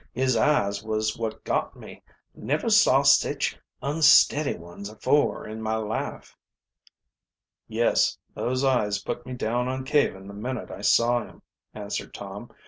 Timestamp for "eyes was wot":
0.35-1.43